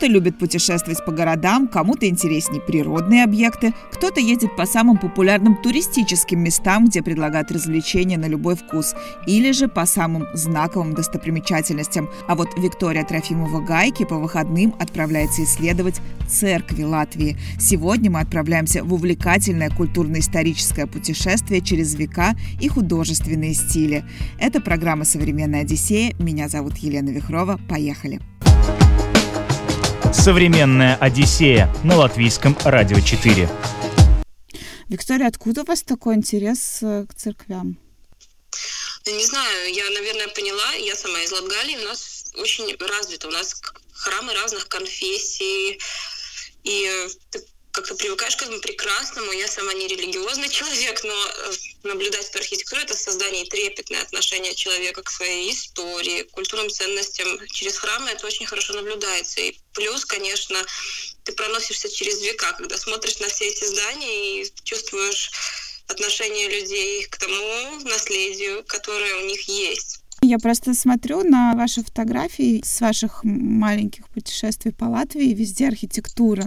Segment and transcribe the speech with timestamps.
[0.00, 6.40] Кто-то любит путешествовать по городам, кому-то интереснее природные объекты, кто-то ездит по самым популярным туристическим
[6.40, 8.94] местам, где предлагают развлечения на любой вкус,
[9.26, 12.08] или же по самым знаковым достопримечательностям.
[12.28, 17.36] А вот Виктория Трофимова-Гайки по выходным отправляется исследовать церкви Латвии.
[17.58, 24.04] Сегодня мы отправляемся в увлекательное культурно-историческое путешествие через века и художественные стили.
[24.38, 26.14] Это программа «Современная Одиссея».
[26.18, 27.60] Меня зовут Елена Вихрова.
[27.68, 28.29] Поехали!
[30.12, 33.48] Современная Одиссея на латвийском радио 4.
[34.88, 37.78] Виктория, откуда у вас такой интерес э, к церквям?
[39.06, 40.72] Не знаю, я, наверное, поняла.
[40.74, 41.76] Я сама из Латгалии.
[41.76, 43.28] У нас очень развито.
[43.28, 43.62] У нас
[43.92, 45.80] храмы разных конфессий.
[46.64, 47.40] И ты
[47.72, 49.32] как-то привыкаешь к этому прекрасному.
[49.32, 51.52] Я сама не религиозный человек, но э,
[51.84, 57.46] наблюдать эту архитектуру— это создание трепетное отношение человека к своей истории, к культурным ценностям.
[57.48, 59.40] Через храмы это очень хорошо наблюдается.
[59.40, 60.58] И плюс, конечно,
[61.24, 65.30] ты проносишься через века, когда смотришь на все эти здания и чувствуешь
[65.86, 70.00] отношение людей к тому наследию, которое у них есть.
[70.22, 76.44] Я просто смотрю на ваши фотографии с ваших маленьких путешествий по Латвии, везде архитектура.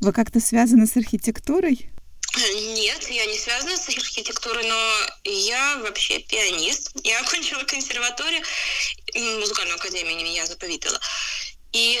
[0.00, 1.90] Вы как-то связаны с архитектурой?
[2.36, 4.92] Нет, я не связана с архитектурой, но
[5.24, 6.92] я вообще пианист.
[7.04, 8.42] Я окончила консерваторию,
[9.40, 10.98] музыкальную академию имени я заповедала.
[11.72, 12.00] И,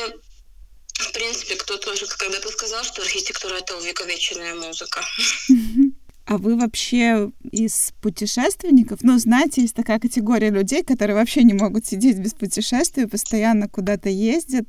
[0.94, 5.04] в принципе, кто тоже когда-то сказал, что архитектура— это увековеченная музыка.
[6.30, 9.00] А вы вообще из путешественников?
[9.02, 14.08] Ну, знаете, есть такая категория людей, которые вообще не могут сидеть без путешествий, постоянно куда-то
[14.08, 14.66] ездят.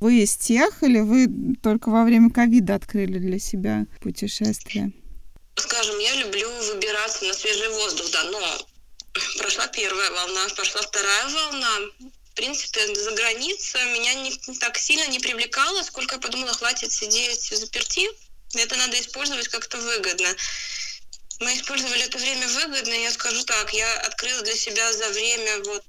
[0.00, 4.92] Вы из тех или вы только во время ковида открыли для себя путешествия?
[5.56, 8.40] Скажем, я люблю выбираться на свежий воздух, да, но
[9.38, 11.70] прошла первая волна, прошла вторая волна.
[12.32, 17.50] В принципе, за граница меня не так сильно не привлекала, сколько я подумала, хватит сидеть
[17.50, 18.06] заперти.
[18.54, 20.28] Это надо использовать как-то выгодно.
[21.40, 25.84] Мы использовали это время выгодно, я скажу так, я открыла для себя за время вот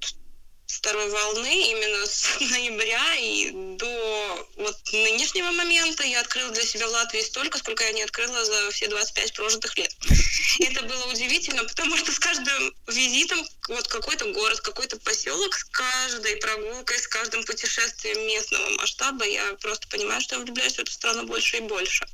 [0.70, 6.92] второй волны, именно с ноября и до вот нынешнего момента я открыла для себя в
[6.92, 9.96] Латвии столько, сколько я не открыла за все 25 прожитых лет.
[10.60, 16.38] Это было удивительно, потому что с каждым визитом вот какой-то город, какой-то поселок, с каждой
[16.38, 21.26] прогулкой, с каждым путешествием местного масштаба я просто понимаю, что я влюбляюсь в эту страну
[21.26, 22.06] больше и больше.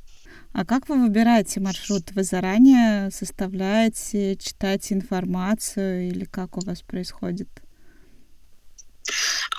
[0.58, 2.12] А как вы выбираете маршрут?
[2.12, 7.48] Вы заранее составляете, читаете информацию или как у вас происходит?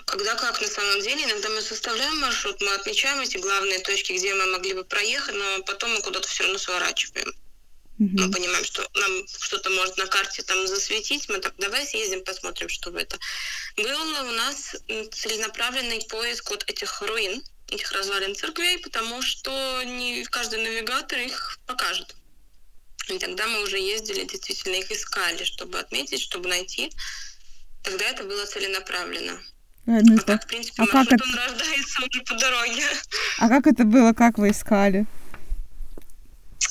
[0.07, 4.34] Когда как на самом деле, иногда мы составляем маршрут, мы отмечаем эти главные точки, где
[4.34, 7.30] мы могли бы проехать, но потом мы куда-то все равно сворачиваем.
[8.00, 8.09] Угу.
[8.13, 12.69] Мы понимаем, что нам что-то может на карте там засветить, мы так давай съездим, посмотрим,
[12.69, 13.19] что это.
[13.75, 14.75] Был у нас
[15.12, 22.16] целенаправленный поиск вот этих руин, этих развалин церквей, потому что не каждый навигатор их покажет.
[23.10, 26.92] И тогда мы уже ездили, действительно их искали, чтобы отметить, чтобы найти.
[27.84, 29.40] Тогда это было целенаправленно.
[29.86, 31.24] Ну, а так, в принципе, а как это...
[31.24, 32.84] он рождается уже по дороге.
[33.40, 35.06] А как это было, как вы искали?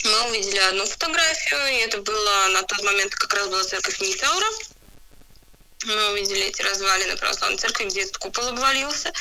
[0.05, 4.47] Мы увидели одну фотографию, и это было на тот момент как раз была церковь Нитаура.
[5.87, 9.13] Мы увидели эти развалины православной церкви, где этот купол обвалился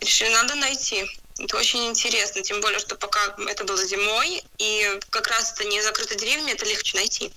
[0.00, 1.04] решили, надо найти.
[1.38, 5.80] Это очень интересно, тем более, что пока это было зимой, и как раз это не
[5.82, 7.32] закрытая деревня, это легче найти.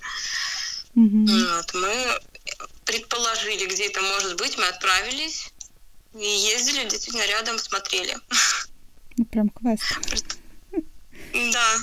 [0.94, 1.56] Mm-hmm.
[1.56, 2.20] Вот, мы
[2.84, 5.52] предположили, где это может быть, мы отправились
[6.14, 8.16] и ездили действительно рядом, смотрели.
[9.16, 9.82] Ну, прям квест.
[11.32, 11.76] Да.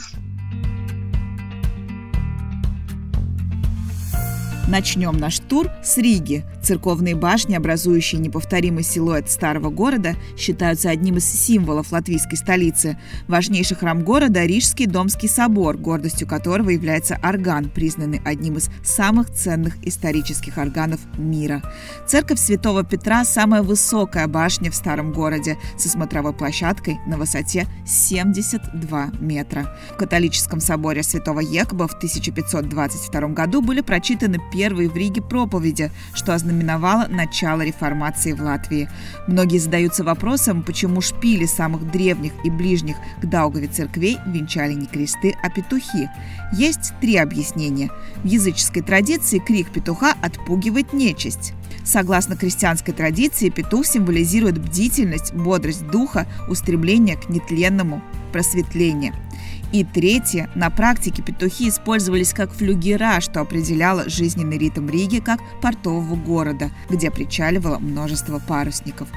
[4.67, 6.45] Начнем наш тур с Риги.
[6.63, 12.97] Церковные башни, образующие неповторимый силуэт старого города, считаются одним из символов латвийской столицы.
[13.27, 19.75] Важнейший храм города– Рижский Домский собор, гордостью которого является орган, признанный одним из самых ценных
[19.83, 21.63] исторических органов мира.
[22.05, 29.11] Церковь Святого Петра– самая высокая башня в старом городе, со смотровой площадкой на высоте 72
[29.19, 29.75] метра.
[29.93, 36.35] В католическом соборе Святого Якоба в 1522 году были прочитаны первые в Риге проповеди, что
[36.51, 38.89] ознаменовало начало реформации в Латвии.
[39.27, 45.35] Многие задаются вопросом, почему шпили самых древних и ближних к Даугаве церквей венчали не кресты,
[45.41, 46.09] а петухи.
[46.53, 47.89] Есть три объяснения.
[48.23, 51.53] В языческой традиции крик петуха отпугивает нечисть.
[51.83, 58.01] Согласно крестьянской традиции, петух символизирует бдительность, бодрость духа, устремление к нетленному
[58.31, 59.13] просветлению.
[59.71, 66.15] И третье, на практике петухи использовались как флюгера, что определяло жизненный ритм Риги как портового
[66.15, 69.07] города, где причаливало множество парусников.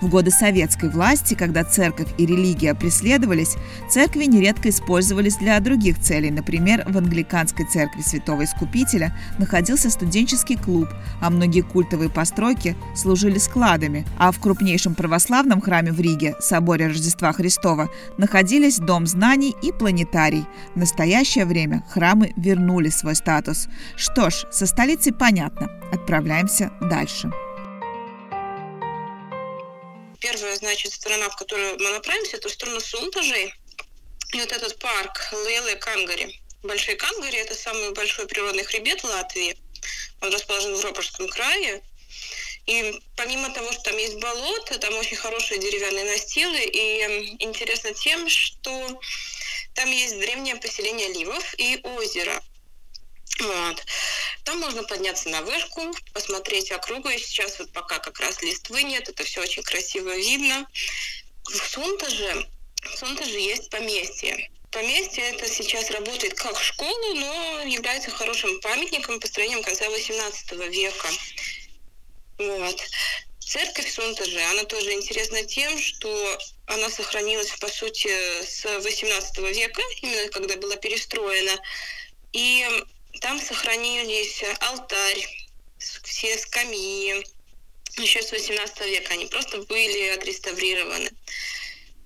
[0.00, 3.56] В годы советской власти, когда церковь и религия преследовались,
[3.88, 6.30] церкви нередко использовались для других целей.
[6.30, 10.88] Например, в англиканской церкви Святого Искупителя находился студенческий клуб,
[11.20, 14.06] а многие культовые постройки служили складами.
[14.16, 20.03] А в крупнейшем православном храме в Риге, соборе Рождества Христова, находились Дом знаний и планетарий
[20.04, 20.44] планетарий.
[20.74, 23.66] В настоящее время храмы вернули свой статус.
[23.96, 25.68] Что ж, со столицей понятно.
[25.92, 27.30] Отправляемся дальше.
[30.20, 33.52] Первая, значит, страна, в которую мы направимся, это страна Сунтажей.
[34.32, 36.40] И вот этот парк Леле Кангари.
[36.62, 39.56] Большой Кангари– это самый большой природный хребет Латвии.
[40.22, 41.82] Он расположен в Ропорском крае.
[42.66, 46.64] И помимо того, что там есть болото, там очень хорошие деревянные настилы.
[46.64, 48.98] И интересно тем, что
[49.74, 52.42] там есть древнее поселение Ливов и озеро.
[53.40, 53.84] Вот.
[54.44, 57.08] Там можно подняться на вышку, посмотреть округу.
[57.08, 60.66] И сейчас вот пока как раз листвы нет, это все очень красиво видно.
[61.44, 62.48] В Сунтаже,
[62.82, 64.50] в Сунтаже есть поместье.
[64.70, 71.08] Поместье это сейчас работает как школа, но является хорошим памятником построением конца XVIII века.
[72.38, 72.80] Вот.
[73.46, 78.08] Церковь Сунтажи, она тоже интересна тем, что она сохранилась, по сути,
[78.42, 81.60] с 18 века, именно когда была перестроена.
[82.32, 82.66] И
[83.20, 85.26] там сохранились алтарь,
[85.78, 87.24] все скамьи,
[87.98, 89.12] еще с 18 века.
[89.12, 91.10] Они просто были отреставрированы.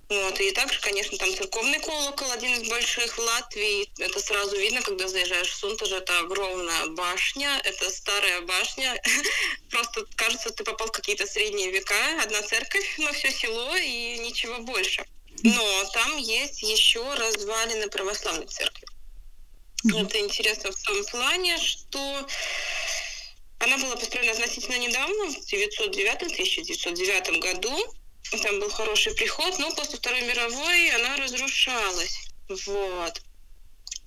[0.08, 0.40] Вот.
[0.40, 3.90] И также, конечно, там церковный колокол, один из больших в Латвии.
[3.98, 5.92] Это сразу видно, когда заезжаешь в Сунтаж.
[5.92, 9.00] Это огромная башня, это старая башня.
[9.70, 12.22] Просто кажется, ты попал в какие-то средние века.
[12.22, 15.04] Одна церковь на все село и ничего больше.
[15.42, 18.86] Но там есть еще развалины православной церкви.
[19.94, 22.26] Это интересно в том плане, что
[23.58, 27.94] она была построена относительно недавно, в 1909-1909 году
[28.36, 32.28] там был хороший приход, но после Второй мировой она разрушалась.
[32.66, 33.22] Вот.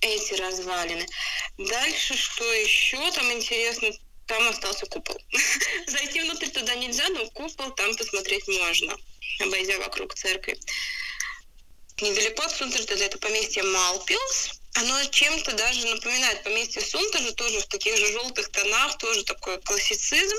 [0.00, 1.06] Эти развалины.
[1.58, 3.90] Дальше что еще там интересно?
[4.26, 5.18] Там остался купол.
[5.86, 8.96] Зайти внутрь туда нельзя, но купол там посмотреть можно,
[9.40, 10.58] обойдя вокруг церкви.
[12.00, 14.60] Недалеко от Сунтажа это поместье Малпилс.
[14.74, 20.36] Оно чем-то даже напоминает поместье Сунтажа, тоже в таких же желтых тонах, тоже такой классицизм.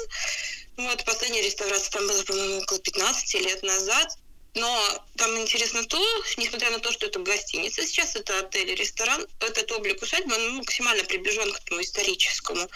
[0.78, 4.08] Вот, последняя реставрация там была, по-моему, около 15 лет назад.
[4.56, 6.00] Но там интересно то,
[6.38, 10.58] несмотря на то, что это гостиница, сейчас это отель и ресторан, этот облик усадьбы он
[10.58, 12.70] максимально приближен к этому историческому.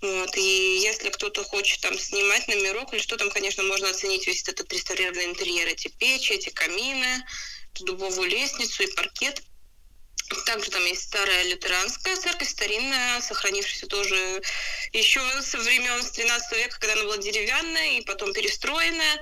[0.00, 4.48] Вот, и если кто-то хочет там снимать номерок или что там, конечно, можно оценить весь
[4.48, 7.22] этот реставрированный интерьер, эти печи, эти камины,
[7.80, 9.42] дубовую лестницу и паркет.
[10.44, 14.42] Также там есть старая лютеранская церковь, старинная, сохранившаяся тоже
[14.92, 19.20] еще со времен с 13 века, когда она была деревянная и потом перестроенная.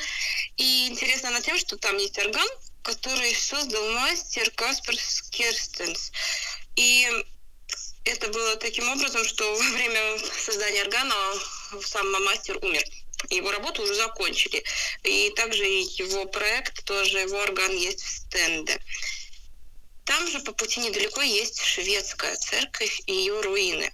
[0.56, 2.49] И интересно она тем, что там есть орган,
[2.83, 6.11] который создал мастер Каспар Скерстенс.
[6.75, 7.09] И
[8.04, 11.14] это было таким образом, что во время создания органа
[11.85, 12.83] сам мастер умер.
[13.30, 14.62] Его работу уже закончили.
[15.04, 18.80] И также его проект, тоже его орган есть в стенде.
[20.06, 23.90] Там же по пути недалеко есть шведская церковь и ее руины.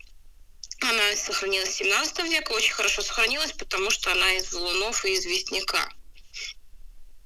[0.83, 5.89] Она сохранилась в 17 века, очень хорошо сохранилась, потому что она из валунов и известняка.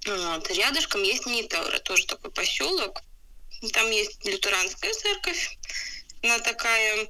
[0.06, 0.50] Вот.
[0.50, 3.02] Рядышком есть Нитаура, тоже такой поселок.
[3.72, 5.58] Там есть лютеранская церковь.
[6.22, 7.08] Она такая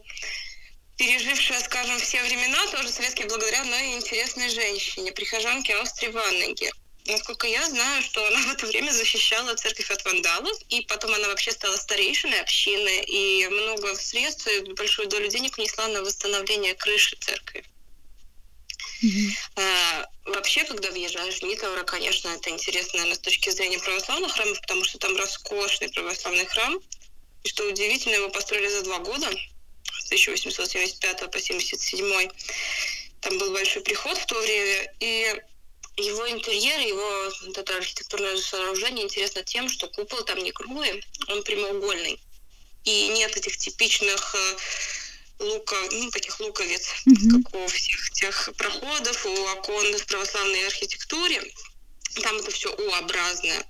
[0.96, 6.70] пережившая, скажем, все времена, тоже советские благодаря одной интересной женщине, прихожанке Австрии Ваннеге.
[7.06, 11.28] Насколько я знаю, что она в это время защищала церковь от вандалов, и потом она
[11.28, 17.16] вообще стала старейшиной общины, и много средств и большую долю денег внесла на восстановление крыши
[17.16, 17.64] церкви.
[19.04, 19.30] Mm-hmm.
[19.56, 24.60] А, вообще, когда въезжаешь в Нитаура, конечно, это интересно, наверное, с точки зрения православных храмов,
[24.62, 26.80] потому что там роскошный православный храм.
[27.44, 29.30] И что удивительно, его построили за два года,
[29.92, 32.30] с 1875 по 77.
[33.20, 35.40] Там был большой приход в то время, и
[35.96, 41.42] его интерьер, его вот это архитектурное сооружение интересно тем, что купол там не круглый, он
[41.42, 42.20] прямоугольный.
[42.84, 44.56] И нет этих типичных э,
[45.44, 47.42] лука, ну, таких луковиц, mm-hmm.
[47.42, 51.42] как у всех тех проходов, у окон в православной архитектуре.
[52.22, 53.66] Там это все У-образное.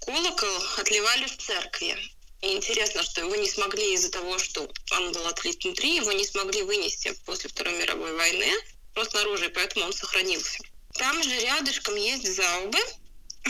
[0.00, 1.96] Колокол отливали в церкви.
[2.40, 6.24] И интересно, что его не смогли из-за того, что он был отлит внутри, его не
[6.24, 8.52] смогли вынести после Второй мировой войны,
[8.94, 10.58] просто снаружи, и поэтому он сохранился.
[10.98, 12.26] Там же рядышком есть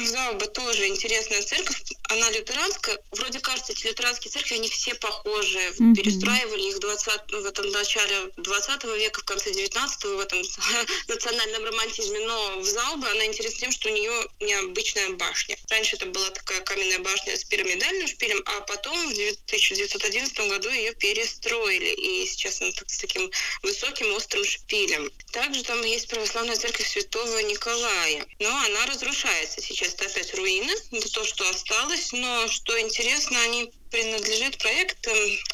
[0.07, 2.99] Зауба тоже интересная церковь, она лютеранская.
[3.13, 5.59] Вроде кажется, эти лютеранские церкви, они все похожи.
[5.59, 5.95] Mm-hmm.
[5.95, 10.43] Перестраивали их в, 20, в этом начале 20 века, в конце 19-го, в этом
[11.09, 12.21] национальном романтизме.
[12.21, 15.57] Но в Заубе она интересна тем, что у нее необычная башня.
[15.69, 20.95] Раньше это была такая каменная башня с пирамидальным шпилем, а потом в 1911 году ее
[20.95, 21.95] перестроили.
[21.95, 23.31] И сейчас она с таким
[23.63, 25.11] высоким острым шпилем.
[25.33, 28.27] Также там есть православная церковь Святого Николая.
[28.39, 30.73] Но она разрушается сейчас это опять руины,
[31.13, 35.11] то, что осталось, но что интересно, они принадлежат проекту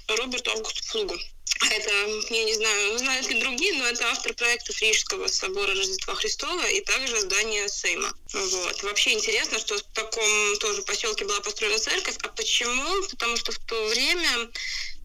[0.09, 1.17] Роберту Августу Флугу.
[1.61, 1.91] А это,
[2.35, 6.81] я не знаю, знают ли другие, но это автор проектов Рижского собора Рождества Христова и
[6.81, 8.13] также здание Сейма.
[8.33, 8.83] Вот.
[8.83, 12.17] Вообще интересно, что в таком тоже поселке была построена церковь.
[12.23, 13.03] А почему?
[13.09, 14.51] Потому что в то время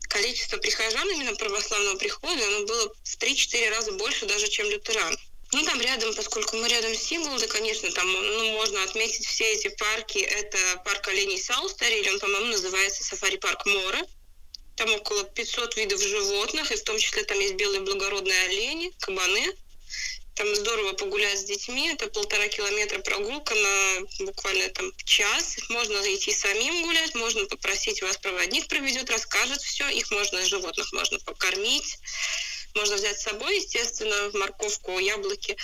[0.09, 5.17] количество прихожан именно православного прихода оно было в 3-4 раза больше даже, чем лютеран.
[5.51, 9.69] Ну, там рядом, поскольку мы рядом с Символдой, конечно, там ну, можно отметить все эти
[9.69, 10.19] парки.
[10.19, 14.03] Это парк оленей Саустери, или он, по-моему, называется сафари-парк Море.
[14.75, 19.55] Там около 500 видов животных, и в том числе там есть белые благородные олени, кабаны.
[20.35, 21.89] Там здорово погулять с детьми.
[21.89, 25.57] Это полтора километра прогулка на буквально там час.
[25.69, 29.89] Можно идти самим гулять, можно попросить вас проводник проведет, расскажет все.
[29.89, 31.97] Их можно, животных можно покормить
[32.75, 35.57] можно взять с собой, естественно, морковку, яблоки.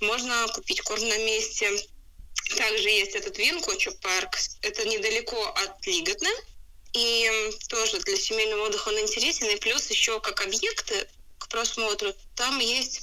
[0.00, 1.70] Можно купить корм на месте.
[2.56, 4.36] Также есть этот Винкочу парк.
[4.62, 6.30] Это недалеко от Лиготна.
[6.92, 7.30] И
[7.68, 9.48] тоже для семейного отдыха он интересен.
[9.48, 13.02] И плюс еще как объекты к просмотру, там есть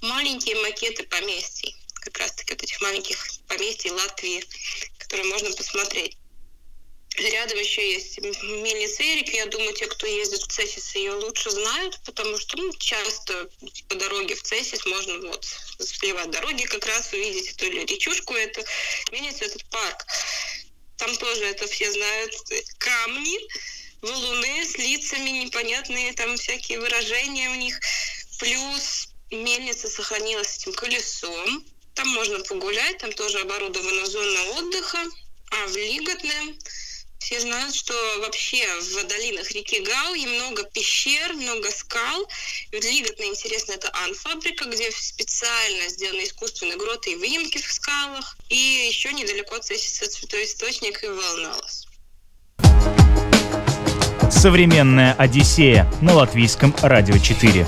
[0.00, 1.76] маленькие макеты поместий.
[1.94, 4.44] Как раз таки вот этих маленьких поместий Латвии,
[4.98, 6.16] которые можно посмотреть.
[7.16, 9.32] Рядом еще есть мельница Эрик.
[9.32, 13.48] Я думаю, те, кто ездит в Цесис, ее лучше знают, потому что ну, часто
[13.88, 15.46] по дороге в Цесис можно вот
[15.80, 18.62] слева от дороги как раз увидеть эту речушку, эту
[19.12, 20.04] мельницу, этот парк.
[20.98, 22.34] Там тоже это все знают.
[22.78, 23.38] Камни,
[24.02, 27.80] валуны с лицами непонятные, там всякие выражения у них.
[28.38, 31.64] Плюс мельница сохранилась этим колесом.
[31.94, 34.98] Там можно погулять, там тоже оборудована зона отдыха.
[35.50, 36.58] А в Лиготне
[37.26, 42.28] все знают, что вообще в долинах реки Гауи много пещер, много скал.
[42.70, 48.36] И вот интересно, это Анфабрика, где специально сделаны искусственные гроты и выемки в скалах.
[48.48, 51.88] И еще недалеко от Святой Источник и Волналос.
[54.30, 57.66] Современная Одиссея на латвийском радио 4.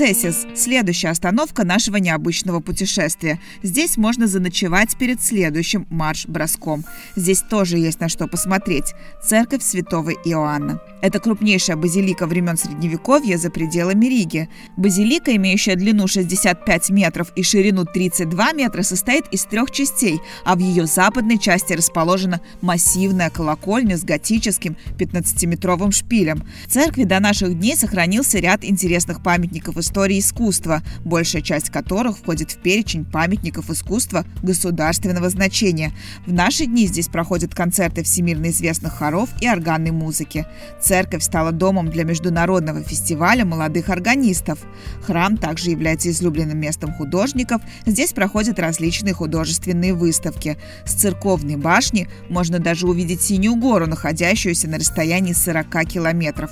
[0.00, 3.38] Цесис– следующая остановка нашего необычного путешествия.
[3.62, 6.86] Здесь можно заночевать перед следующим марш-броском.
[7.16, 8.94] Здесь тоже есть на что посмотреть.
[9.22, 10.80] Церковь святого Иоанна.
[11.02, 14.48] Это крупнейшая базилика времен Средневековья за пределами Риги.
[14.78, 20.60] Базилика, имеющая длину 65 метров и ширину 32 метра, состоит из трех частей, а в
[20.60, 26.42] ее западной части расположена массивная колокольня с готическим 15-метровым шпилем.
[26.66, 32.52] В церкви до наших дней сохранился ряд интересных памятников истории искусства, большая часть которых входит
[32.52, 35.92] в перечень памятников искусства государственного значения.
[36.26, 40.46] В наши дни здесь проходят концерты всемирно известных хоров и органной музыки.
[40.80, 44.58] Церковь стала домом для международного фестиваля молодых органистов.
[45.02, 47.62] Храм также является излюбленным местом художников.
[47.86, 50.56] Здесь проходят различные художественные выставки.
[50.84, 56.50] С церковной башни можно даже увидеть Синюю гору, находящуюся на расстоянии 40 километров.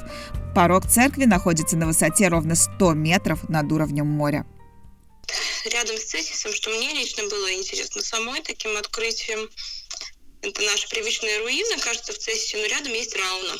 [0.58, 4.44] Порог церкви находится на высоте ровно 100 метров над уровнем моря
[5.66, 9.48] рядом с Цесисом, что мне лично было интересно самой таким открытием.
[10.42, 13.56] Это наши привычные руины, кажется, в Цесисе, но рядом есть Рауна.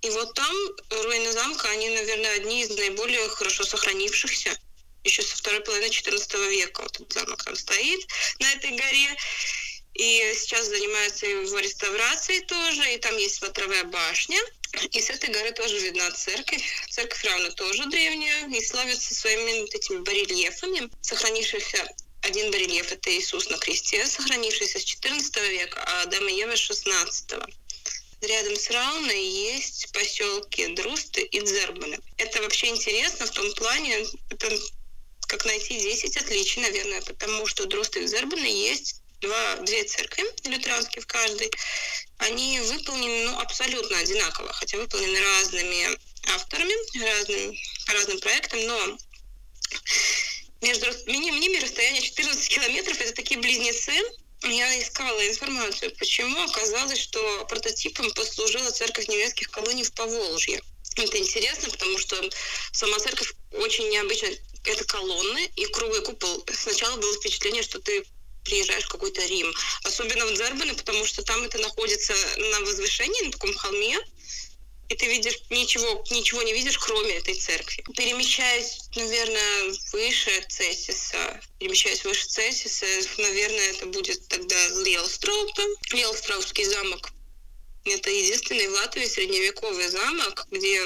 [0.00, 0.56] И вот там
[1.04, 4.58] руины замка, они, наверное, одни из наиболее хорошо сохранившихся
[5.04, 6.80] еще со второй половины XIV века.
[6.80, 8.00] Вот этот замок там стоит
[8.38, 9.14] на этой горе.
[9.92, 12.94] И сейчас занимаются его реставрацией тоже.
[12.94, 14.40] И там есть смотровая башня.
[14.92, 16.62] И с этой горы тоже видна церковь.
[16.90, 20.90] Церковь равно тоже древняя и славится своими вот этими барельефами.
[21.00, 21.88] Сохранившийся
[22.22, 27.32] один барельеф– это Иисус на кресте, сохранившийся с XIV века, а Адам и Ева– 16
[27.32, 27.52] -го.
[28.20, 31.98] Рядом с Рауной есть поселки Друсты и Дзербаны.
[32.18, 34.50] Это вообще интересно в том плане, это
[35.26, 41.02] как найти 10 отличий, наверное, потому что Друсты и Дзербаны есть два, две церкви лютеранские
[41.02, 41.50] в каждой.
[42.18, 45.98] Они выполнены ну, абсолютно одинаково, хотя выполнены разными
[46.34, 46.74] авторами,
[47.04, 48.98] разным, разным проектом, но
[50.60, 53.94] между ними расстояние 14 километров, это такие близнецы,
[54.42, 60.60] я искала информацию, почему оказалось, что прототипом послужила церковь немецких колоний в Поволжье.
[60.96, 62.28] Это интересно, потому что
[62.72, 64.36] сама церковь очень необычная.
[64.64, 66.44] Это колонны и круглый купол.
[66.52, 68.04] Сначала было впечатление, что ты
[68.44, 69.52] приезжаешь в какой-то Рим.
[69.84, 73.98] Особенно в Дзербене, потому что там это находится на возвышении, на таком холме
[74.90, 77.84] и ты видишь ничего, ничего не видишь, кроме этой церкви.
[77.96, 82.86] Перемещаясь, наверное, выше Цессиса, перемещаясь выше Цессиса,
[83.18, 85.62] наверное, это будет тогда Леостраупе.
[85.92, 87.10] Леостраупский замок–
[87.84, 90.82] это единственный в Латвии средневековый замок, где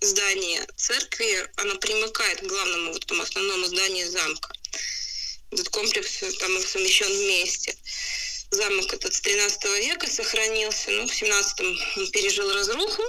[0.00, 4.52] здание церкви, оно примыкает к главному вот этому основному зданию замка.
[5.50, 7.76] Этот комплекс там совмещен вместе.
[8.50, 13.02] Замок этот с 13 века сохранился, ну, в 17-м он пережил разруху,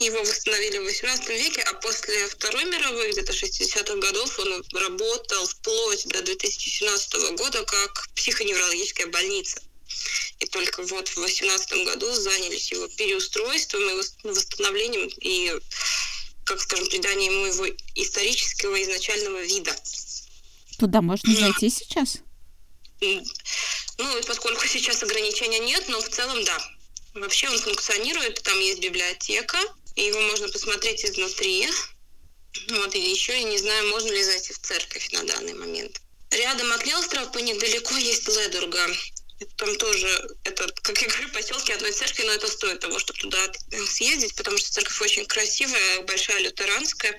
[0.00, 6.06] его восстановили в 18 веке, а после Второй мировой, где-то 60-х годов, он работал вплоть
[6.08, 9.62] до 2017 года как психоневрологическая больница.
[10.40, 15.52] И только вот в 2018 году занялись его переустройством и восстановлением и,
[16.44, 19.76] как скажем, приданием ему его исторического изначального вида.
[20.80, 22.20] Туда можно зайти сейчас?
[23.02, 26.58] Ну, поскольку сейчас ограничения нет, но в целом да.
[27.12, 29.58] Вообще он функционирует, там есть библиотека,
[29.94, 31.68] и его можно посмотреть изнутри.
[32.70, 36.00] Вот, и еще я не знаю, можно ли зайти в церковь на данный момент.
[36.30, 38.86] Рядом от Лелстропа недалеко есть Ледурга.
[39.56, 43.38] Там тоже, это, как я говорю, поселки одной церкви, но это стоит того, чтобы туда
[43.86, 47.18] съездить, потому что церковь очень красивая, большая лютеранская,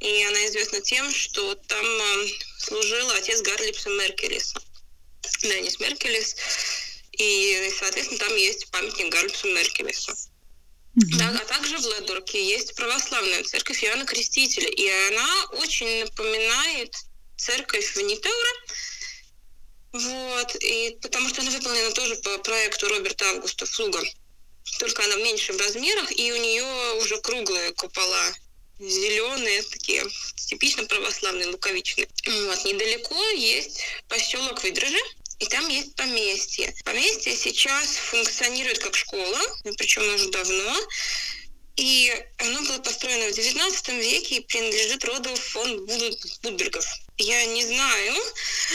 [0.00, 2.28] и она известна тем, что там э,
[2.64, 4.60] служил отец Гарлипса Меркелиса.
[5.42, 6.36] Денис Меркелис,
[7.12, 10.12] и, соответственно, там есть памятник Гальпсу Меркелесу.
[10.12, 11.18] Mm-hmm.
[11.18, 16.94] Да, а также в Ледорке есть православная церковь Иоанна Крестителя, и она очень напоминает
[17.36, 18.00] церковь в
[19.94, 24.02] вот, и потому что она выполнена тоже по проекту Роберта Августа Флуга.
[24.80, 28.32] Только она меньше в размерах, и у нее уже круглые купола,
[28.78, 30.04] зеленые, такие
[30.36, 32.08] типично православные, луковичные.
[32.26, 35.00] Вот, недалеко есть поселок Выдрожи,
[35.38, 36.74] и там есть поместье.
[36.84, 39.38] Поместье сейчас функционирует как школа,
[39.76, 40.76] причем уже давно.
[41.76, 46.86] И оно было построено в XIX веке и принадлежит роду фон Будбергов.
[47.18, 48.14] Я не знаю,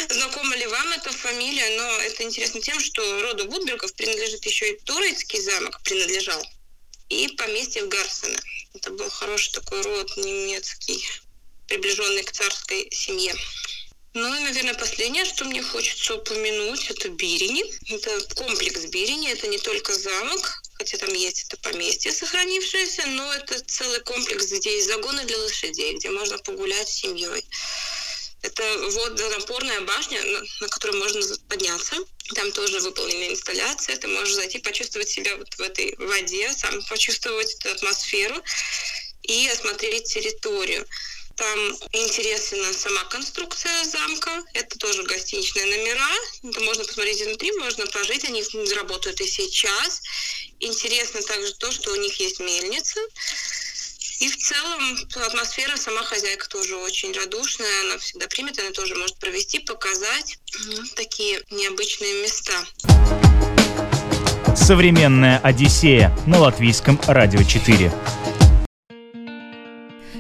[0.10, 4.80] знакома ли вам эта фамилия, но это интересно тем, что роду Будбергов принадлежит еще и
[4.80, 6.44] Турецкий замок принадлежал,
[7.10, 8.40] и поместье в Гарсена.
[8.74, 11.06] Это был хороший такой род немецкий,
[11.68, 13.36] приближенный к царской семье.
[14.14, 17.64] Ну и, наверное, последнее, что мне хочется упомянуть, это Бирини.
[17.94, 23.60] Это комплекс Бирини, это не только замок, хотя там есть это поместье сохранившееся, но это
[23.66, 27.46] целый комплекс, где есть загоны для лошадей, где можно погулять с семьей.
[28.42, 31.96] Это водонапорная башня, на, которой можно подняться.
[32.36, 33.98] Там тоже выполнена инсталляция.
[33.98, 38.42] Ты можешь зайти, почувствовать себя вот в этой воде, сам почувствовать эту атмосферу
[39.24, 40.88] и осмотреть территорию.
[41.36, 44.44] Там интересна сама конструкция замка.
[44.54, 46.10] Это тоже гостиничные номера.
[46.44, 48.26] Это можно посмотреть изнутри, можно прожить.
[48.26, 50.02] Они работают и сейчас.
[50.60, 53.00] Интересно также то, что у них есть мельница.
[54.20, 59.18] И в целом атмосфера, сама хозяйка тоже очень радушная, она всегда примет, она тоже может
[59.18, 62.52] провести, показать ну, такие необычные места.
[64.58, 67.94] Современная Одиссея на латвийском радио 4.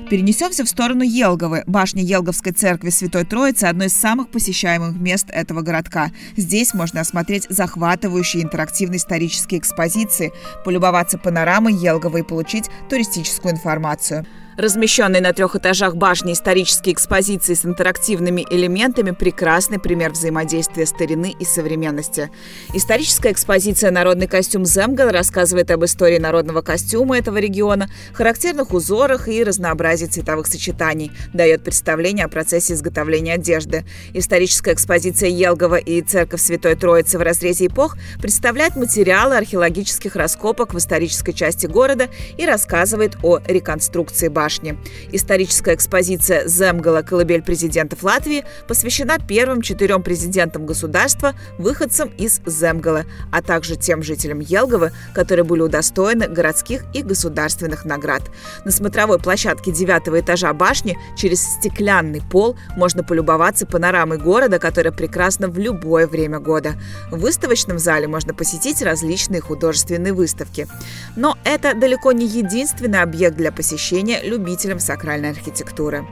[0.10, 1.63] Перенесемся в сторону Елговы.
[1.67, 6.10] Башня Елговской церкви Святой Троицы– одно из самых посещаемых мест этого городка.
[6.36, 10.34] Здесь можно осмотреть захватывающие интерактивные исторические экспозиции,
[10.65, 14.26] полюбоваться панорамой Елговы и получить туристическую информацию.
[14.60, 21.45] Размещенные на трех этажах башни исторические экспозиции с интерактивными элементами– прекрасный пример взаимодействия старины и
[21.45, 22.30] современности.
[22.74, 29.45] Историческая экспозиция «Народный костюм Земгал» рассказывает об истории народного костюма этого региона, характерных узорах и
[29.45, 33.86] разнообразии цветовых сочетаний, дает представление о процессе изготовления одежды.
[34.13, 40.78] Историческая экспозиция Елгова и Церковь Святой Троицы в разрезе эпох представляет материалы археологических раскопок в
[40.78, 44.78] исторической части города и рассказывает о реконструкции башни башни.
[45.12, 47.04] Историческая экспозиция «Земгала.
[47.04, 54.40] Колыбель президентов Латвии» посвящена первым четырем президентам государства, выходцам из Земгала, а также тем жителям
[54.40, 58.24] Елговы, которые были удостоены городских и государственных наград.
[58.66, 65.48] На смотровой площадке девятого этажа башни через стеклянный пол можно полюбоваться панорамой города, которая прекрасна
[65.48, 66.74] в любое время года.
[67.12, 70.68] В выставочном зале можно посетить различные художественные выставки.
[71.16, 76.08] Но это далеко не единственный объект для посещения любителям сакральной архитектуры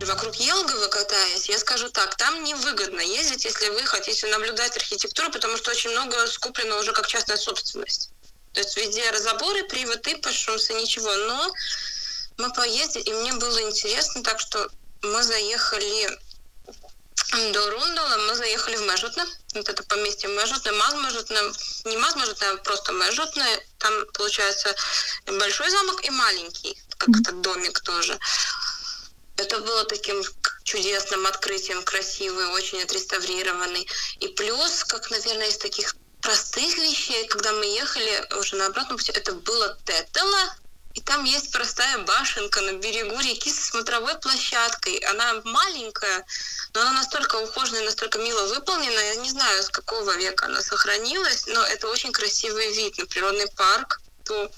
[0.00, 5.56] вокруг Елговы катаясь, я скажу так, там невыгодно ездить, если вы хотите наблюдать архитектуру, потому
[5.58, 8.10] что очень много скуплено уже как частная собственность.
[8.54, 11.14] То есть везде заборы, приводы, пошумсы, ничего.
[11.14, 11.52] Но
[12.38, 14.70] мы поездили, и мне было интересно, так что
[15.02, 16.08] мы заехали
[17.30, 19.26] до Рундала, мы заехали в Межутно.
[19.54, 21.38] Вот это поместье Межутно, Мазможутно,
[21.84, 23.44] не Мазможутно, а просто Межутно.
[23.78, 24.74] Там, получается,
[25.26, 28.18] большой замок и маленький, как этот домик тоже.
[29.36, 30.22] Это было таким
[30.64, 33.88] чудесным открытием, красивый, очень отреставрированный.
[34.20, 39.12] И плюс, как, наверное, из таких простых вещей, когда мы ехали уже на обратном пути,
[39.12, 40.56] это было Тетела,
[40.98, 44.98] и там есть простая башенка на берегу реки с смотровой площадкой.
[45.10, 46.26] Она маленькая,
[46.74, 48.98] но она настолько ухоженная, настолько мило выполнена.
[48.98, 53.46] Я не знаю, с какого века она сохранилась, но это очень красивый вид на природный
[53.46, 54.00] парк.
[54.24, 54.50] То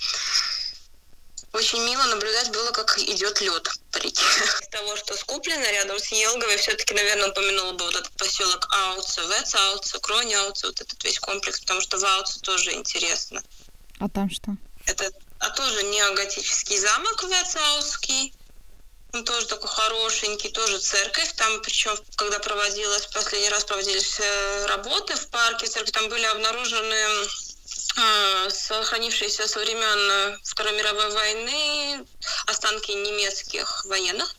[1.52, 4.24] очень мило наблюдать было, как идет лед по реке.
[4.62, 9.20] Из того, что скуплено рядом с Елговой, все-таки, наверное, упомянула бы вот этот поселок Ауца,
[9.26, 13.42] Вец Ауца, Крони Ауца, вот этот весь комплекс, потому что в Ауце тоже интересно.
[13.98, 14.56] А там что?
[14.86, 18.32] Это а тоже неоготический замок Вецауский.
[19.12, 21.32] Он тоже такой хорошенький, тоже церковь.
[21.32, 26.94] Там, причем, когда проводилась, последний раз проводились э, работы в парке церкви, там были обнаружены
[27.96, 32.06] э, сохранившиеся со времен э, Второй мировой войны
[32.46, 34.36] останки немецких военных.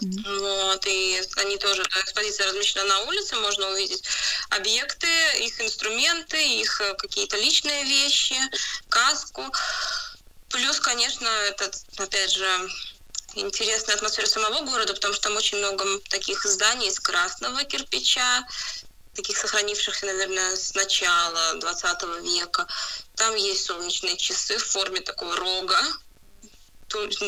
[0.00, 4.04] Вот, и они тоже, экспозиция размещена на улице, можно увидеть
[4.50, 5.08] объекты,
[5.40, 8.36] их инструменты, их э, какие-то личные вещи,
[8.88, 9.44] каску.
[10.50, 12.70] Плюс, конечно, это, опять же,
[13.34, 18.46] интересная атмосфера самого города, потому что там очень много таких зданий из красного кирпича,
[19.14, 22.66] таких сохранившихся, наверное, с начала 20 века.
[23.16, 25.80] Там есть солнечные часы в форме такого рога,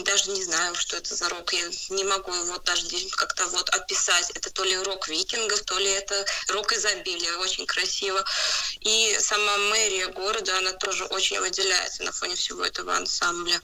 [0.05, 1.53] даже не знаю, что это за рок.
[1.53, 4.31] Я не могу его даже как-то вот описать.
[4.31, 7.37] Это то ли рок викингов, то ли это рок изобилия.
[7.37, 8.25] Очень красиво.
[8.81, 13.61] И сама мэрия города, она тоже очень выделяется на фоне всего этого ансамбля.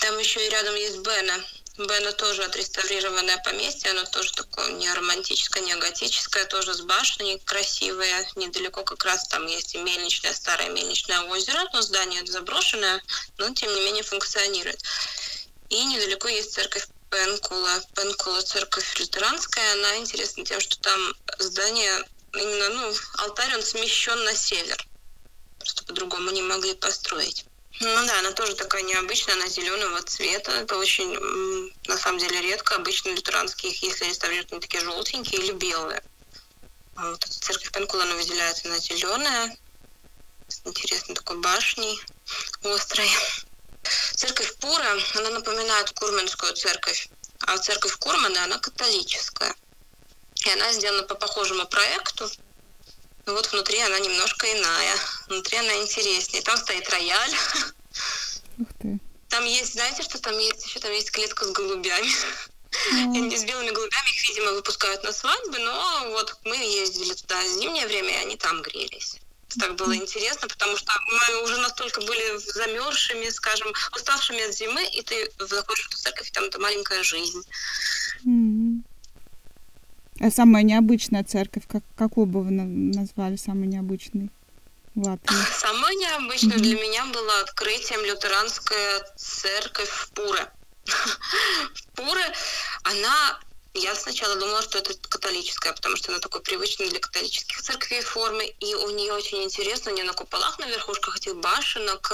[0.00, 1.44] Там еще и рядом есть Бена.
[1.86, 8.28] Бена тоже отреставрированное поместье, оно тоже такое не романтическое, не готическое, тоже с башней красивое.
[8.36, 13.02] Недалеко как раз там есть и мельничное, старое мельничное озеро, но здание заброшенное,
[13.38, 14.82] но тем не менее функционирует.
[15.68, 17.82] И недалеко есть церковь Пенкула.
[17.94, 24.34] Пенкула церковь лютеранская, она интересна тем, что там здание, именно, ну, алтарь, он смещен на
[24.34, 24.82] север.
[25.58, 27.44] Просто по-другому не могли построить.
[27.84, 30.52] Ну да, она тоже такая необычная, она зеленого цвета.
[30.52, 31.18] Это очень,
[31.88, 32.76] на самом деле, редко.
[32.76, 36.00] Обычно лютеранские, если реставрируют, они такие желтенькие или белые.
[36.94, 39.56] А вот эта церковь Пенкула, она выделяется, она зеленая,
[40.46, 42.00] с интересной такой башней
[42.62, 43.10] острой.
[44.14, 47.08] Церковь Пура, она напоминает Курменскую церковь,
[47.40, 49.56] а церковь Курмана, она католическая.
[50.44, 52.30] И она сделана по похожему проекту,
[53.26, 54.96] но вот внутри она немножко иная.
[55.28, 56.42] Внутри она интереснее.
[56.42, 57.34] Там стоит рояль.
[58.58, 58.98] Ух ты.
[59.28, 60.66] Там есть, знаете, что там есть?
[60.66, 62.10] Еще там есть клетка с голубями.
[62.94, 63.36] Mm.
[63.36, 67.86] С белыми голубями их, видимо, выпускают на свадьбы, но вот мы ездили туда в зимнее
[67.86, 69.16] время, и они там грелись.
[69.58, 75.02] Так было интересно, потому что мы уже настолько были замерзшими, скажем, уставшими от зимы, и
[75.02, 77.42] ты заходишь в эту церковь, и там это маленькая жизнь.
[78.24, 78.82] Mm.
[80.30, 84.30] Самая необычная церковь, как, какую бы вы назвали самой необычной
[84.94, 85.36] в Латвии?
[85.58, 86.60] Самая необычная mm-hmm.
[86.60, 90.52] для меня была открытием лютеранская церковь в Пуре.
[91.74, 92.32] В Пуре
[92.82, 93.40] она
[93.74, 98.44] я сначала думала, что это католическая, потому что она такой привычной для католических церквей формы,
[98.60, 102.12] и у нее очень интересно, у нее на куполах, на верхушках этих башенок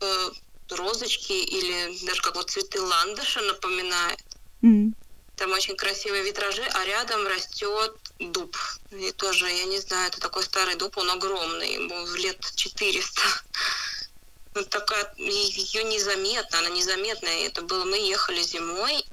[0.00, 0.30] э,
[0.70, 4.20] розочки или даже как вот цветы ландыша напоминает.
[4.62, 4.92] Mm.
[5.42, 8.56] Там очень красивые витражи, а рядом растет дуб.
[8.92, 13.20] И тоже, я не знаю, это такой старый дуб, он огромный, ему в лет 400.
[14.54, 17.46] Вот такая, ее незаметно, она незаметная.
[17.46, 19.04] Это было, мы ехали зимой,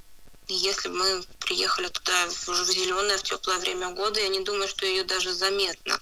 [0.46, 4.44] и если бы мы приехали туда уже в зеленое, в теплое время года, я не
[4.44, 5.98] думаю, что ее даже заметно.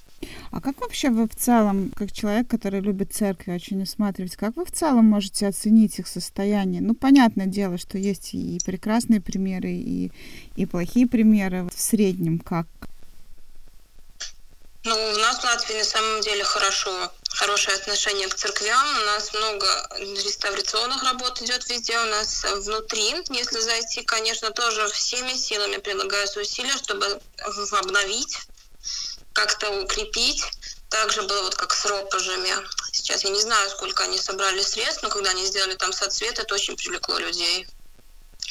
[0.51, 4.65] А как вообще вы в целом, как человек, который любит церкви очень осматривать, как вы
[4.65, 6.81] в целом можете оценить их состояние?
[6.81, 10.11] Ну, понятное дело, что есть и прекрасные примеры, и,
[10.57, 11.69] и плохие примеры.
[11.75, 12.67] В среднем как?
[14.85, 16.91] Ну, у нас в Латвии на самом деле хорошо,
[17.29, 18.87] хорошее отношение к церквям.
[19.03, 19.67] У нас много
[20.25, 23.15] реставрационных работ идет везде у нас внутри.
[23.29, 27.21] Если зайти, конечно, тоже всеми силами прилагаются усилия, чтобы
[27.81, 28.39] обновить,
[29.39, 30.43] как-то укрепить.
[30.89, 32.51] Также было вот как с ропажами.
[32.93, 36.55] Сейчас я не знаю, сколько они собрали средств, но когда они сделали там соцвет, это
[36.55, 37.67] очень привлекло людей.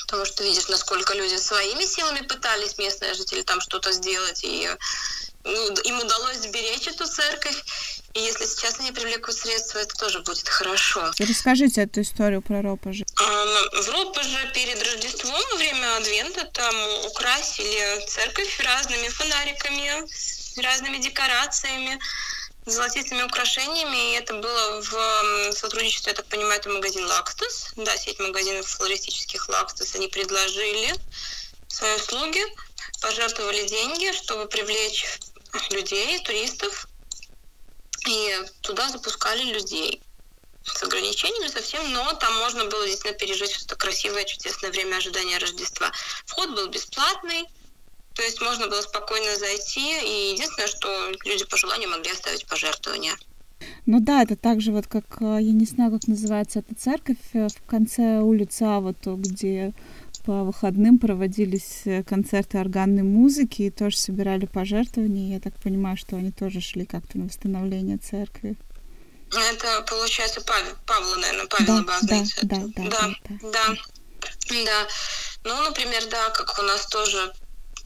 [0.04, 4.70] Потому что видишь, насколько люди своими силами пытались, местные жители, там что-то сделать, и
[5.44, 7.64] ну, им удалось сберечь эту церковь.
[8.14, 11.12] И если сейчас они привлекут средства, это тоже будет хорошо.
[11.20, 13.06] Расскажите эту историю про Ропажи.
[13.20, 20.08] Ну, в Ропаже перед Рождеством, во время Адвента, там украсили церковь разными фонариками,
[20.62, 22.00] разными декорациями,
[22.66, 24.12] золотистыми украшениями.
[24.12, 27.74] И это было в сотрудничестве, я так понимаю, это магазин Лактус.
[27.76, 29.96] Да, сеть магазинов флористических Лактус.
[29.96, 30.94] Они предложили
[31.68, 32.44] свои услуги,
[33.02, 35.06] пожертвовали деньги, чтобы привлечь
[35.70, 36.88] людей, туристов,
[38.08, 40.02] и туда запускали людей
[40.64, 45.92] с ограничениями совсем, но там можно было действительно пережить что-то красивое, чудесное время ожидания Рождества.
[46.26, 47.48] Вход был бесплатный,
[48.18, 53.14] то есть можно было спокойно зайти, и единственное, что люди по желанию могли оставить пожертвования.
[53.86, 57.48] Ну да, это также вот как, э, я не знаю, как называется эта церковь э,
[57.48, 59.72] в конце улицы Авато, где
[60.26, 65.36] по выходным проводились э, концерты органной музыки и тоже собирали пожертвования.
[65.36, 68.56] Я так понимаю, что они тоже шли как-то на восстановление церкви.
[69.32, 73.78] Это, получается, Павел, Павла, наверное, Павел да, да, да, да, да, да, да,
[74.50, 74.88] да.
[75.44, 77.32] Ну, например, да, как у нас тоже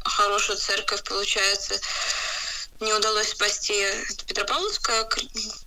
[0.03, 1.75] хорошую церковь, получается,
[2.79, 3.75] не удалось спасти
[4.27, 5.07] Петропавловская,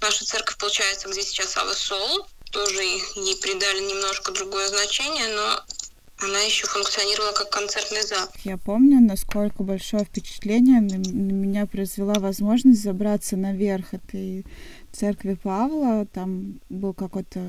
[0.01, 5.61] наша церковь, получается, где сейчас Ава Сол, тоже ей придали немножко другое значение, но
[6.18, 8.29] она еще функционировала как концертный зал.
[8.44, 14.47] Я помню, насколько большое впечатление на меня произвела возможность забраться наверх этой
[14.92, 16.07] церкви Павла.
[16.07, 17.40] Там был какой-то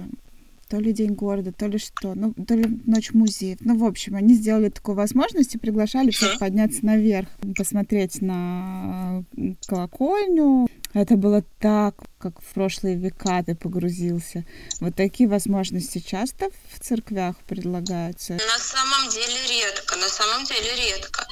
[0.67, 3.57] то ли День города, то ли что, ну, то ли Ночь музеев.
[3.61, 9.23] Ну, в общем, они сделали такую возможность и приглашали всех подняться наверх, посмотреть на
[9.67, 14.45] колокольню, это было так, как в прошлые века ты погрузился.
[14.79, 18.35] Вот такие возможности часто в церквях предлагаются?
[18.35, 21.24] На самом деле редко, на самом деле редко.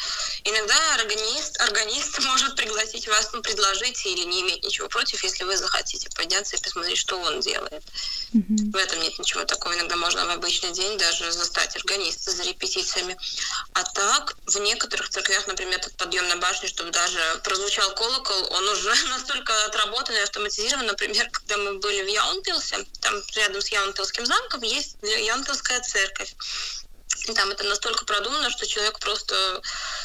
[0.46, 5.56] Иногда органист, органист может пригласить вас, ну, предложить или не иметь ничего против, если вы
[5.56, 7.84] захотите подняться и посмотреть, что он делает.
[8.34, 8.72] Mm-hmm.
[8.72, 9.74] В этом нет ничего такого.
[9.74, 13.18] Иногда можно в обычный день даже застать органиста за репетициями.
[13.74, 18.68] А так, в некоторых церквях, например, этот подъем на башню, чтобы даже прозвучал колокол, он
[18.68, 20.88] уже настолько отработан и автоматизирован.
[20.88, 26.36] Например, когда мы были в Яунпилсе, там рядом с Яунпилским замком есть Яунпилская церковь.
[27.28, 29.62] И там это настолько продумано, что человек просто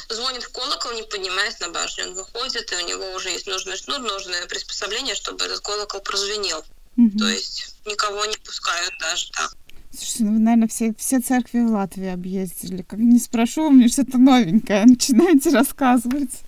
[0.07, 2.07] звонит в колокол, не поднимаясь на башню.
[2.07, 6.63] Он выходит, и у него уже есть нужное, ну, нужное приспособление, чтобы этот колокол прозвенел.
[6.97, 7.17] Угу.
[7.19, 9.53] То есть никого не пускают даже так.
[9.91, 12.83] Слушайте, ну вы, наверное, все, все церкви в Латвии объездили.
[12.83, 14.85] Как не спрошу, у меня что-то новенькое.
[14.85, 16.41] Начинаете рассказывать.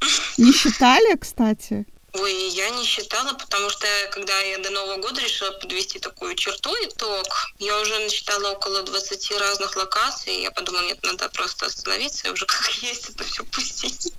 [0.38, 1.86] Не считали, кстати?
[2.14, 6.70] Ой, я не считала, потому что когда я до Нового года решила подвести такую черту,
[6.84, 7.26] итог,
[7.58, 12.44] я уже насчитала около 20 разных локаций, я подумала, нет, надо просто остановиться и уже
[12.46, 14.12] как есть это все пустить.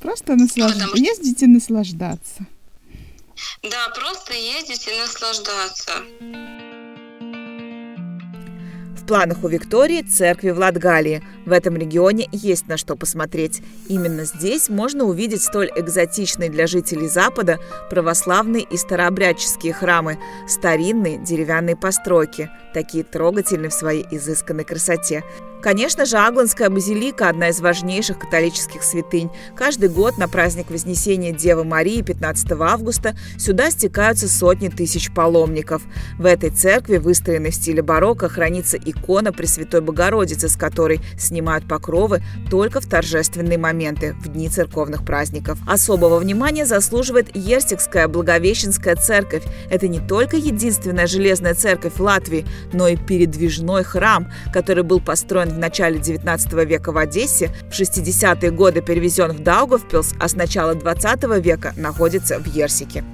[0.00, 0.88] Просто наслаждаться.
[0.88, 0.98] Что...
[0.98, 2.46] Ездите наслаждаться.
[3.62, 6.02] Да, просто ездить и наслаждаться.
[9.04, 11.22] В планах у Виктории церкви в Латгалии.
[11.44, 13.60] В этом регионе есть на что посмотреть.
[13.86, 17.58] Именно здесь можно увидеть столь экзотичные для жителей Запада
[17.90, 25.22] православные и старообрядческие храмы, старинные деревянные постройки, такие трогательные в своей изысканной красоте.
[25.64, 29.30] Конечно же, Агланская базилика– одна из важнейших католических святынь.
[29.56, 35.80] Каждый год на праздник Вознесения Девы Марии 15 августа сюда стекаются сотни тысяч паломников.
[36.18, 42.22] В этой церкви, выстроенной в стиле барокко, хранится икона Пресвятой Богородицы, с которой снимают покровы
[42.50, 45.58] только в торжественные моменты, в дни церковных праздников.
[45.66, 49.44] Особого внимания заслуживает Ерсикская Благовещенская церковь.
[49.70, 55.58] Это не только единственная железная церковь Латвии, но и передвижной храм, который был построен в
[55.58, 61.24] начале 19 века в Одессе, в 60-е годы перевезен в Даугавпилс, а с начала 20
[61.44, 63.04] века находится в Ерсике.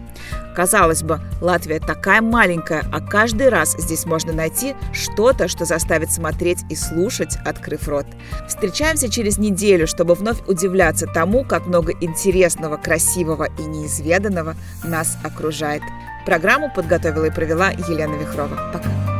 [0.55, 6.59] Казалось бы, Латвия такая маленькая, а каждый раз здесь можно найти что-то, что заставит смотреть
[6.69, 8.07] и слушать, открыв рот.
[8.49, 15.83] Встречаемся через неделю, чтобы вновь удивляться тому, как много интересного, красивого и неизведанного нас окружает.
[16.27, 18.71] Программу подготовила и провела Елена Вихрова.
[18.73, 19.20] Пока.